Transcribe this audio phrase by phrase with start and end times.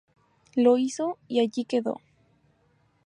[0.55, 2.01] Lo hizo y allí quedó.